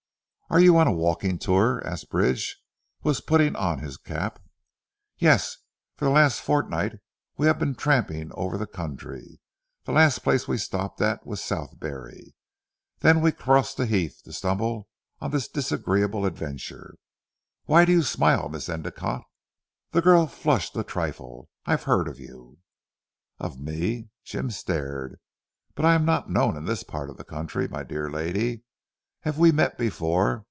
"Are 0.53 0.59
you 0.59 0.77
on 0.77 0.85
a 0.85 0.91
walking 0.91 1.39
tour?" 1.39 1.81
asked 1.87 2.09
Bridge 2.09 2.57
who 2.99 3.07
was 3.07 3.21
putting 3.21 3.55
on 3.55 3.79
his 3.79 3.95
cap. 3.95 4.37
"Yes! 5.17 5.55
For 5.95 6.03
the 6.03 6.11
last 6.11 6.41
fortnight 6.41 6.99
we 7.37 7.47
have 7.47 7.57
been 7.57 7.73
tramping 7.73 8.31
over 8.33 8.57
the 8.57 8.67
country. 8.67 9.39
The 9.85 9.93
last 9.93 10.23
place 10.23 10.49
we 10.49 10.57
stopped 10.57 10.99
at 10.99 11.25
was 11.25 11.41
Southberry. 11.41 12.35
Then 12.99 13.21
we 13.21 13.31
crossed 13.31 13.77
the 13.77 13.85
Heath 13.85 14.19
to 14.25 14.33
stumble 14.33 14.89
on 15.21 15.31
this 15.31 15.47
disagreeable 15.47 16.25
adventure. 16.25 16.95
Why 17.63 17.85
do 17.85 17.93
you 17.93 18.03
smile 18.03 18.49
Miss 18.49 18.67
Endicotte?" 18.67 19.23
The 19.91 20.01
girl 20.01 20.27
flushed 20.27 20.75
a 20.75 20.83
trifle. 20.83 21.49
"I 21.65 21.71
have 21.71 21.83
heard 21.83 22.09
of 22.09 22.19
you!" 22.19 22.57
"Of 23.39 23.57
me," 23.57 24.09
Jim 24.25 24.51
stared, 24.51 25.17
"but 25.75 25.85
I 25.85 25.95
am 25.95 26.03
not 26.03 26.29
known 26.29 26.57
in 26.57 26.65
this 26.65 26.83
part 26.83 27.09
of 27.09 27.15
the 27.15 27.23
country 27.23 27.69
my 27.69 27.83
dear 27.83 28.09
lady. 28.09 28.65
Have 29.21 29.37
we 29.37 29.53
met 29.53 29.77
before? 29.77 30.39